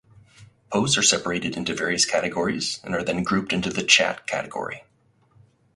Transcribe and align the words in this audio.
Posts 0.73 0.97
are 0.97 1.03
separated 1.03 1.55
into 1.55 1.75
various 1.75 2.05
categories 2.07 2.79
and 2.83 2.95
are 2.95 3.03
then 3.03 3.21
grouped 3.21 3.53
in 3.53 3.61
the 3.61 3.83
"Chat" 3.83 4.25
category. 4.25 4.83